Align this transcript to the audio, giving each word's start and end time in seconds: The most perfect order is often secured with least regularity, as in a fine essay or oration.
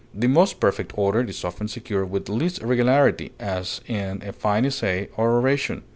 The 0.15 0.25
most 0.25 0.59
perfect 0.59 0.97
order 0.97 1.21
is 1.21 1.45
often 1.45 1.67
secured 1.67 2.09
with 2.09 2.27
least 2.27 2.63
regularity, 2.63 3.33
as 3.39 3.81
in 3.87 4.23
a 4.25 4.33
fine 4.33 4.65
essay 4.65 5.09
or 5.15 5.29
oration. 5.39 5.83